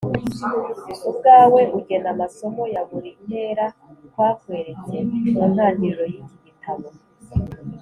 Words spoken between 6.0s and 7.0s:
y’iki gitabo